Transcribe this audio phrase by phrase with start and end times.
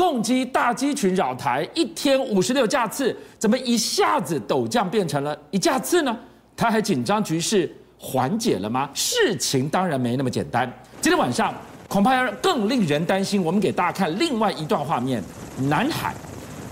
[0.00, 6.18] 共机大机群扰台，一天五十六架次，怎么一下子陡降变成了一架次呢？
[6.56, 8.88] 台海紧张局势缓解了吗？
[8.94, 10.66] 事情当然没那么简单。
[11.02, 11.54] 今天晚上
[11.86, 13.44] 恐怕要更令人担心。
[13.44, 15.22] 我们给大家看另外一段画面：
[15.68, 16.14] 南海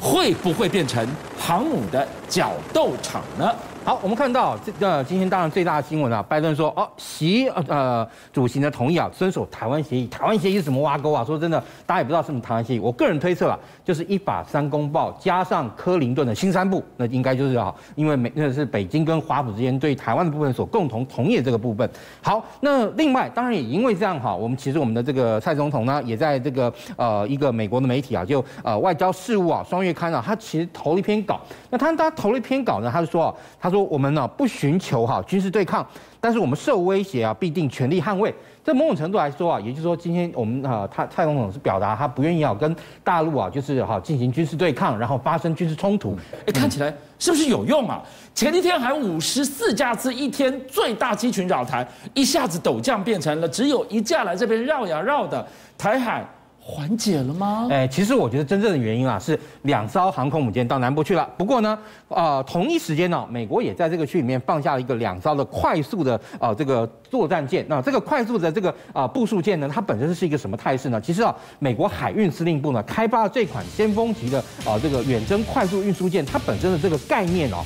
[0.00, 1.06] 会不会变成
[1.38, 3.54] 航母的角斗场呢？
[3.88, 10.06] 好，我们看到这呃，今天当然最大的新闻啊，拜登说哦，习呃主席呢同意啊，遵守台湾协议。
[10.08, 11.24] 台湾协议是什么挖沟啊？
[11.24, 12.78] 说真的，大家也不知道什么台湾协议。
[12.78, 21.88] 我个人推测啊，就是一法三公报加上克林顿的新三部，那应该就是啊，因为美那是北京跟华府之间对台湾的部分所共同同意的这个部分。
[22.20, 31.40] 好，那另外当然也因为这样哈，我们其实我们的这个蔡总统呢，也在这个呃一个美国的媒体啊，就呃外交事务啊双月刊啊，他其实投了一篇稿。
[31.70, 33.77] 那他他投了一篇稿呢，他就说啊，他说。
[33.84, 35.86] 我们呢不寻求哈军事对抗，
[36.20, 38.34] 但是我们受威胁啊，必定全力捍卫。
[38.62, 46.14] 在某种程度来说啊，也就是说，今天我们啊，他蔡总统是表达他不愿意啊跟大陆啊，就是哈进行军事对抗，然后发生军事冲突。
[46.46, 48.02] 哎，看起来是不是有用啊？
[48.34, 55.46] 前一天还五十四架次一天最大机群扰台，一下子陡降变成了只有一架来这边绕呀绕的
[55.78, 56.26] 台海。
[56.70, 57.66] 缓解了吗？
[57.70, 61.26] 哎，其实我觉得真正的原因啊，是两艘航空母舰到南部去了。
[61.38, 67.64] 不过呢，呃，同一时间呢，美国也在这个区里面放下了一个两艘的快速的呃这个作战舰。
[67.70, 71.00] 那这个快速的这个啊步速舰呢，它本身是一个什么态势呢？
[71.00, 77.64] 其实啊，美国海运司令部呢开发了这款先锋级的啊这个远征快速运输舰，它本身的这个概念哦，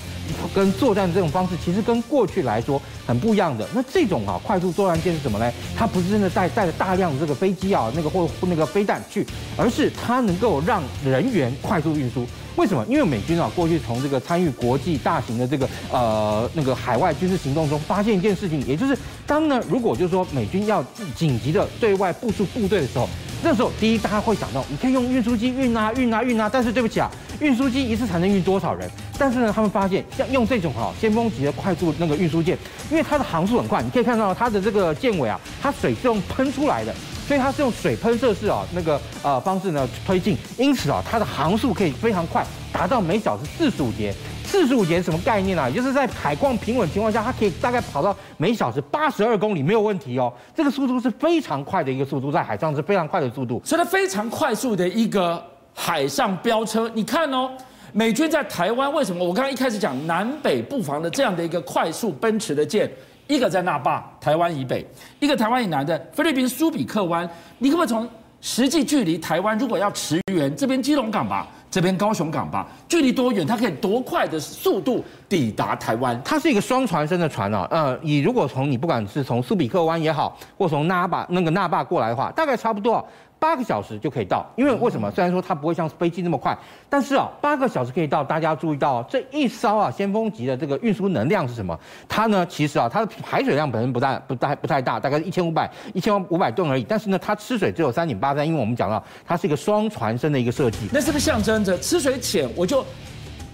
[0.55, 3.67] 跟作战这种方式其实跟过去来说很不一样的。
[3.75, 5.53] 那这种啊快速作战舰是什么呢？
[5.77, 8.92] 它不是真的带带着大量的这个飞机啊，那个或那个飞弹。
[9.11, 9.27] 去，
[9.57, 12.27] 而是它能够让人员快速运输。
[12.57, 12.85] 为什么？
[12.87, 20.85] 因为美军啊，过去从这个参与国际大型的这个呃那个海外军事行动中，发现一件事情，也就是当呢，如果就是说美军要
[21.17, 23.09] 紧急的对外部署部队的时候，
[23.43, 28.87] 那时候第一大家会想到，你可以用运输机运啊运啊运啊，但是对不起啊，运输机一次才能运多少人？
[29.19, 32.59] 但是呢，他们发现像用这种哈先锋级的快速那个运输舰，
[32.91, 36.95] 因为它的航速很快，你可以看到它的这个舰尾啊，它水是用喷出来的。
[37.27, 44.15] 所以它是用水喷射式啊那个呃方式呢推进，因此啊它的航速可以非常快，达到每小时四十五节。
[44.45, 45.71] 四十五节什么概念呢？
[45.71, 50.31] 也就是在海况平稳情况下，它可以大概跑到每小时八十二公里没有问题哦。
[50.55, 53.63] 这个速度是非常快的一个速度，在海上是非常快的速度。
[53.65, 56.87] 所以它非常快速的一个海上飙车。
[56.93, 57.51] 你看哦，
[57.95, 59.25] 美军在台湾为什么？
[59.25, 62.91] 我刚刚一开始讲南北布防的这样的一个快速奔驰的舰。
[63.33, 64.85] 一个在那霸，台湾以北；
[65.19, 67.29] 一个台湾以南的菲律宾苏比克湾。
[67.59, 68.07] 你可不可以从
[68.43, 73.47] 实际距离台湾，如果要驰援这边基隆港吧，这边高雄港吧，距离多远？
[73.47, 76.21] 它可以多快的速度抵达台湾？
[76.23, 77.67] 它是一个双船身的船啊。
[77.71, 83.03] 呃，你如果从你不管是从苏比克湾也好，或从那霸那个那霸过来的话，大概差不多。
[83.42, 85.11] 八个小时就可以到，因为为什么？
[85.11, 86.57] 虽然说它不会像飞机那么快，
[86.89, 88.23] 但是啊，八个小时可以到。
[88.23, 91.77] 大家注意到，这一艘啊先锋级的这个运输能量是什么？
[92.08, 96.85] 它呢，其实啊，它的排水量本身不大，不太不太大，大概一千五百一千五百吨而已。
[96.85, 100.89] 但是呢，它吃水只有三点八三，因为我们讲到它是一个双船身的一个设计。
[100.92, 102.86] 那是不是象征着吃水浅，我就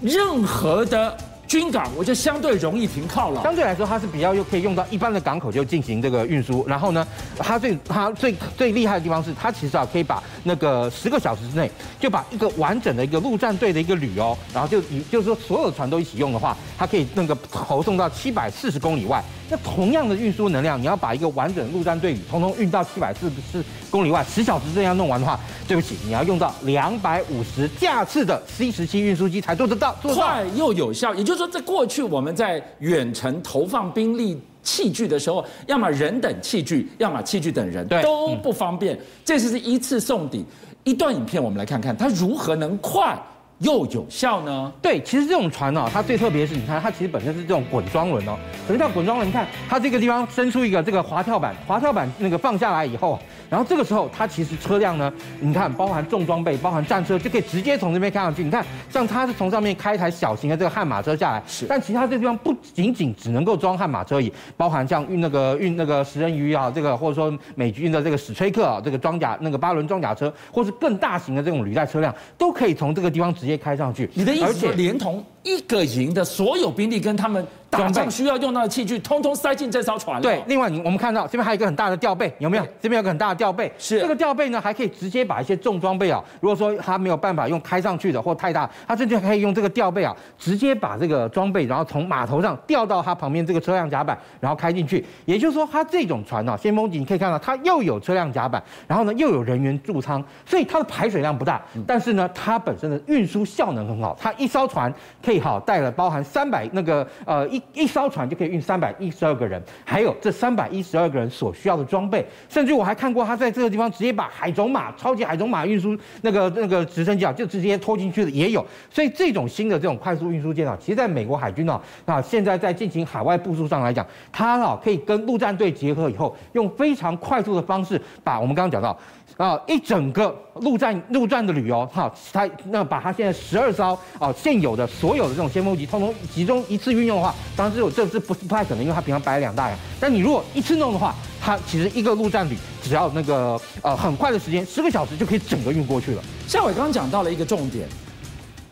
[0.03, 1.17] 任何的？
[1.49, 6.63] 军港我就相对容易停靠了，相对来说它是比较又可以用到一般的港口就进行这个运输。
[6.69, 7.07] 然后呢，
[7.39, 19.25] 它最它最最厉害的地方是它其实啊可以把那个十个小时之内就把一个完整的一个陆战队的一个旅哦，然后就就是说所有的船都一起用的话，它可以那个投送到七百四十公里外。
[19.51, 31.15] 那同样的运输能量，你要把一个完整的陆战队宇通通运到七百四十公里外，十小时这样弄完的话，对不起，你要用到两百五十架次的 C 十七运输机才做得到，做得到，快又有效。
[31.15, 38.95] 也就是说，在过去我们在远程投放兵力器具的时候，要么人等器具，要么器具等人，对都不方便。
[38.95, 40.45] 嗯、这次是一次送顶。
[40.85, 43.19] 一段影片，我们来看看它如何能快。
[43.61, 44.73] 又有效呢？
[44.81, 48.37] 对，其实这种船哦，它最特别是，你看它其实本身是这种滚装轮哦。
[48.67, 49.27] 什么叫滚装轮？
[49.27, 53.19] 你看它这个地方伸出一个这个滑跳板，滑跳板那个放下来以后，
[53.51, 58.45] 然后这个时候它其实车辆呢，你看包含重装备，包含战车，就可以直接从这边开上去。
[58.45, 61.67] 你看，像它是从上面开一台小型的这个悍马车下来，是。
[61.67, 73.49] 但其他这个地方不仅仅只能够装悍马车而已，包含像运那个运那个食人鱼啊，这个或者说美军的这个史崔克啊，这个装甲那个八轮装甲车，或是更大型的这种履带车辆，都可以从这个地方直接。
[73.49, 80.21] 直接开上去，你的意思是连同一个营的所有兵力跟他们打仗需要用到的器具，通通塞进这艘船。
[80.23, 82.67] 对，另外你我们看到这边还有一个很大的吊背，有没有？
[82.81, 95.05] 这边有个很大的吊背，是这个吊背呢，还可以直接把一些重装备啊，如果说它没有办法用开上去的或太大，它甚至可以用这个吊背啊，直接把这个装备，然后从码头上吊到它旁边这个车辆甲板，然后开进去。
[95.27, 104.93] 也就是说，它这种船呢、啊，先锋级你可以看到，它又有车辆甲板，然后呢又有人员驻舱，所以它的排水量不大，但是呢，它本身的运输效能很好，它一艘船
[105.23, 118.65] 可以好带了包含三百那个呃一一艘船就可以运三百一十二个人，还有这三百一十二个人所需要的装备，甚至我还看过他在这个地方直接把海种马、超级海种马运输那个那个直升机啊，就直接拖进去的也有。
[118.91, 128.99] 所以这种新的这种快速运输舰啊，其实在美国海军啊，那现在在进行海外部署上来讲，它啊可以跟陆战队结合以后，用非常快速的方式把我们刚刚讲到。
[129.39, 139.79] 啊，一整个陆战陆战的旅游，哈，它那把它现在十二艘啊现有的所有的这种先锋级，通通集中一次运用的话，当然这种这是不不太可能，因为它平常摆两大洋。
[140.01, 146.23] 但你如果一次弄的话，它其实一个陆战旅只要那个呃很快的时间，十个小时就可以整个运过去了。
[146.49, 147.89] 夏伟刚刚讲到了一个重点，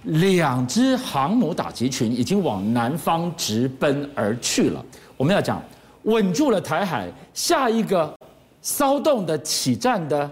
[0.02, 4.84] 两支航母打击群已经往南方直奔而去了。
[5.16, 5.62] 我们要讲
[6.02, 8.12] 稳住了台海，下一个
[8.60, 10.28] 骚动的起战的。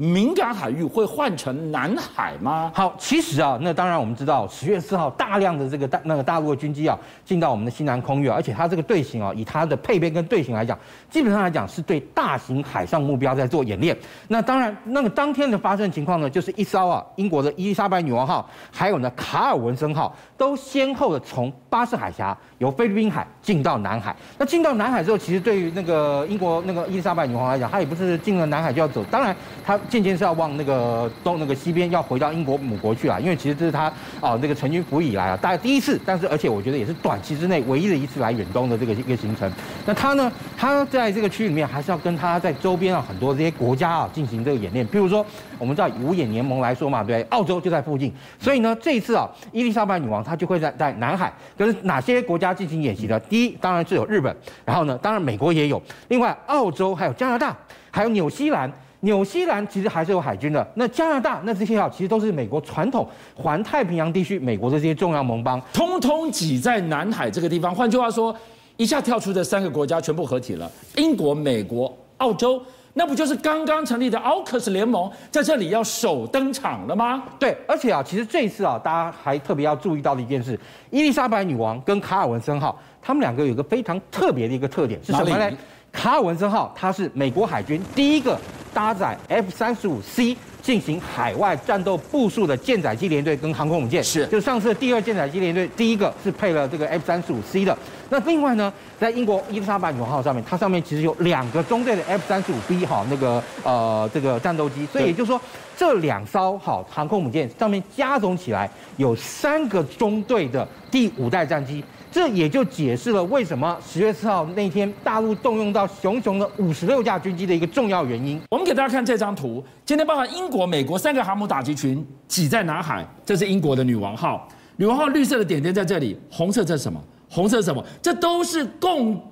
[0.00, 2.70] 敏感海域会换成南海吗？
[2.72, 10.78] 好，其实啊，那当然我们知道，十月四号大量的这个大那个大陆的军机啊，进到我们的西南空域，而且它这个队形啊，以它的配备跟队形来讲，
[11.10, 13.98] 基本上来讲是对大型海上目标在做演练。
[14.28, 24.14] 那当然，那个当天的发生情况呢，就是一艘啊英国的伊丽莎白女王号，还有呢卡尔文森号，都先后的从巴士海峡由菲律宾海进到南海。
[24.38, 29.34] 那进到南海之后，其实对于那个英国那个伊丽莎白女王来讲，她也不是进了南海就要走，当然
[29.66, 29.76] 她。
[29.88, 39.50] 渐渐是要往那个东那个西边，要回到英国母国去了，因为其实这是他啊这个成军服役以来啊，大概第一次，但是而且我觉得也是短期之内唯一的一次来远东的这个一个行程。
[39.86, 44.86] 那他呢，他在这个区域里面还是要跟他在周边啊很多这些国家啊进行这个演练。
[44.88, 45.24] 譬如说，
[45.58, 53.18] 我们知道五眼联盟来说嘛，对，澳洲就在附近，所以呢这一次啊，伊丽莎白女王她就会在在南海跟哪些国家进行演习呢？
[53.20, 57.56] 第一，当然是有日本，然后呢，当然美国也有，另外澳洲还有加拿大，
[57.90, 58.70] 还有纽西兰。
[59.00, 67.72] 纽西兰其实还是有海军的，那加拿大那这些啊，其实都是美国传统环太平洋地区美国的这些重要盟邦，通通挤在南海这个地方。
[67.72, 68.34] 换句话说，
[68.76, 72.60] 一下跳出这三个国家全部合体了，英国、美国、澳洲，
[72.94, 77.22] 那不就是刚刚成立的奥克斯联盟在这里要首登场了吗？
[77.38, 80.58] 对，而且啊，其实这一次啊，大家还特别要注意到的一件事，
[80.90, 85.56] 伊丽莎白女王跟卡尔文森号，他们两个有一个非常特别的一个特点是什么呢？
[85.90, 88.38] 卡尔文森号，它是美国海军第一个
[88.78, 97.76] 搭载 F 三十五 C 进行海外战斗部署的舰载机联队跟航空母舰，是就上次的第二舰载机联队，第一个是配了这个 F 三十五 C 的。
[98.10, 105.40] 那另外呢，在英国伊丽莎白女王号上面，它上面其实有两个中队的 F 三十五 B 哈那个呃这个战斗机，所以也就是说
[105.76, 111.84] 这两艘好航空母舰上面加总起来有三个中队的第五代战机。
[112.10, 118.40] 这也就解释了为什么十月四号那天大陆动用到熊熊的五十六架军机的一个重要原因。
[118.48, 124.48] 我们给大家看这张图，今天包含英国、美国三个航母打击群挤在南海，这是英国的女王号。
[124.76, 126.98] 女王号绿色的点点在这里，红色这是什么？
[127.28, 127.84] 红色什么？
[128.02, 129.22] 这都是共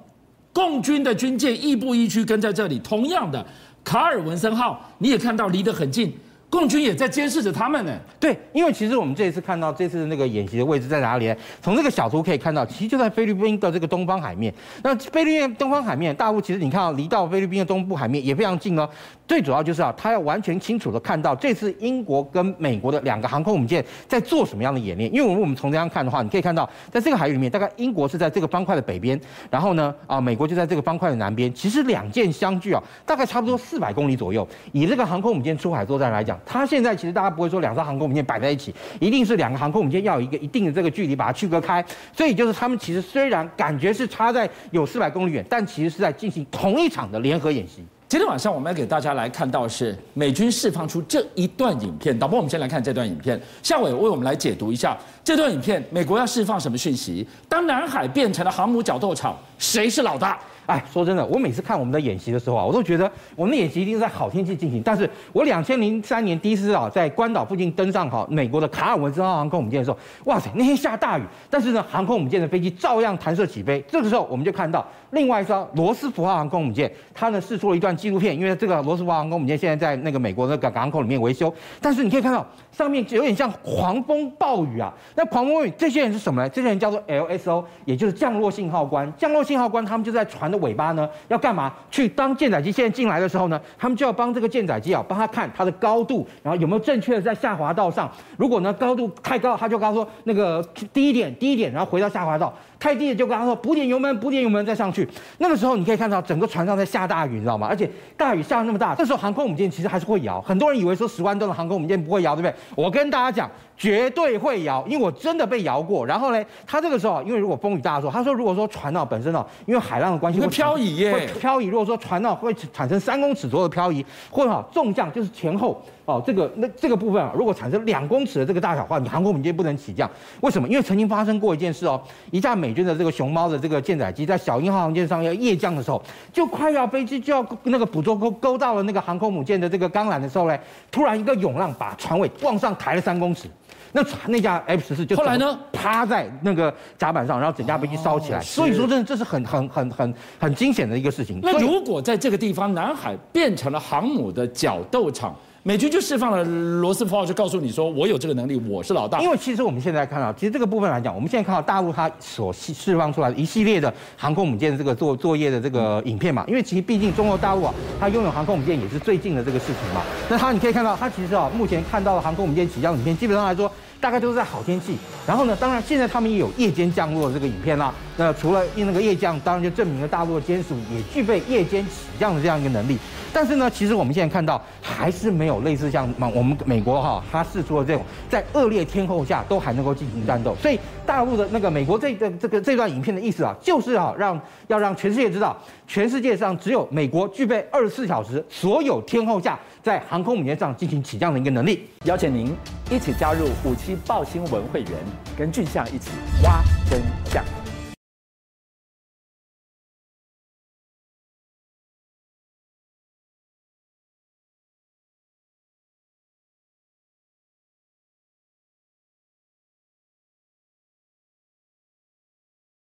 [0.52, 2.78] 共军的军舰，亦步亦趋跟在这里。
[2.78, 3.44] 同样的，
[3.82, 6.12] 卡尔文森号你也看到离得很近。
[6.48, 7.92] 共军也在监视着他们呢。
[8.18, 11.34] 对，因为其实我们这一次看到这次的那个演习的位置在哪里？
[11.60, 14.52] 从这个小图可以看到，其实就在菲律宾的这个东方海面。
[14.82, 18.88] 那菲律宾东方海面，大陆其实你看到离到菲律宾的东部海面也非常近哦。
[19.26, 25.12] 最主要就是啊，他要完全清楚的看到这次英国跟美国的两个航空母舰在做什么样的演练。
[25.12, 31.52] 因为我们我们从这样看的话，你可以看到，在这个海域里面，大概英国是在这个方块的北边，然后呢啊，美国就在这个方块的南边。
[31.52, 34.46] 其实两舰相距啊，大概差不多四百公里左右。
[34.72, 41.84] 以这个航空母舰出海作战来讲，它现在其实大家不会说两艘航空母舰摆在一起，一定是两个航空母舰要有一个一定的这个距离把它区隔开。
[42.14, 47.84] 所以就是他们其实虽然感觉是差在有四百公里远，但其实是在进行同一场的联合演习。
[48.08, 52.16] 今天晚上我们要给大家来看到是美军释放出这一段影片。
[52.16, 53.38] 导播，我们先来看这段影片。
[53.64, 57.26] 夏伟为我们来解读一下这段影片，美国要释放什么讯息？
[57.48, 60.38] 当南海变成了航母角斗场，谁是老大？
[60.66, 64.82] 哎，说真的，我每次看我们的演习的时候啊，我都觉得我们的演习一定是在好天气进行。
[64.82, 73.80] 但是我两千零三年第一次啊，在关岛附近登上好美国的卡尔文森号航空母舰的时候，哇塞，那天下大雨，但是呢，航空母舰的飞机照样弹射起飞。
[73.86, 81.54] 这个时候，我们就看到另外一艘罗斯福号航空母舰，它呢试出了一段纪录片，因为这个罗斯福号航空母舰现在在那个美国的港港口里面维修。
[81.80, 82.44] 但是你可以看到
[82.76, 84.92] 上面就有点像狂风暴雨啊。
[85.14, 86.48] 那狂风暴雨这些人是什么呢？
[86.50, 89.10] 这些人叫做 LSO，也就是降落信号官。
[89.16, 91.72] 降落信号官他们就在船的尾巴呢，要干嘛？
[91.90, 98.10] 去当舰载机现在进来的时候呢，他们就要帮这个舰载机啊，帮他看它的高度，然后有没有正确的在下滑道上。
[98.36, 102.52] 如果呢高度太高，他就告诉说那个低一点，低一点，然后回到下滑道。
[102.78, 105.08] 太低了，就跟他说补点油门，补点油门再上去。
[105.38, 107.66] 那个时候你可以看到整个船上在下大雨，你知道吗？
[107.68, 110.40] 而且大雨下得那么大，这时候航空母舰其实还是会摇。
[110.40, 112.54] 很多人以为说十万吨的航空母舰不会摇，对不对？
[112.74, 116.04] 我跟大家讲，绝对会摇，因为我真的被摇过。
[116.06, 121.66] 然后呢，他这个时候因为如果风雨大的时候，他说如果说船呢本身呢，因为海浪的关系会漂移耶，会漂移。
[121.66, 125.80] 如果说船呢会产生三公尺左右的漂移，或者哈重降就是前后。
[126.06, 130.08] 哦，这个那这个部分啊，如果产生两公尺的这个大小的话，你航空母舰不能起降。
[130.40, 130.68] 为什么？
[130.68, 140.58] 因为曾经发生过一件事哦，一架美军的这个熊猫的这个舰载机在小鹰号航舰上要夜降的时候，就快要飞机就要那个捕捉勾勾到了那个航空母舰的这个钢缆的时候呢，
[140.90, 143.48] 突然一个涌浪把船尾往上抬了三公尺，
[143.92, 148.38] 那船那架 F 十四就后来呢趴在那个甲板上，然后整架飞机烧起来。
[148.38, 151.40] 哦、所以说，真的这是很很很很很惊险的一个事情。
[151.42, 155.34] 那如果在这个地方南海变成了航母的角斗场？
[155.66, 159.20] 美军就释放了罗斯福号，就告诉你说，我有这个能力，我是老大。
[159.20, 170.02] 因为其实我们现在看到，其实这个部分来讲，我们现在看到大陆它所释释放出来的一系列的航空母舰的这个作作业的这个影片嘛，因为其实毕竟中国大陆啊，它拥有航空母舰也是最近的这个事情嘛。
[170.30, 173.68] 那它你可以看到，它其实啊，目前看到的航空母舰起降影片，基本上来说。
[174.00, 177.92] 大概都是在好天气，然后呢，当然现在他们也有夜间降落的这个影片啦。
[178.16, 182.96] 那除了那个夜降，当然就证明了大陆的歼十五也具备夜间起降的这样一个能力。
[183.32, 190.56] 但是呢，其实我们现在看到还是没有类似像我们美国哈，它试出了这种在恶劣天候下都还能够进行战斗。
[190.62, 195.54] 所以大陆的那个美国这个这个这段影片的意思啊，就是啊让要让全世界知道，
[195.86, 201.86] 全世界上只有美国具备二十四小时所有天候下在航空母舰上进行起降的一个能力。
[202.04, 202.56] 邀请您
[202.88, 204.92] 一起加入五七报新闻会员，
[205.36, 206.10] 跟俊相一起
[206.44, 207.44] 挖真相。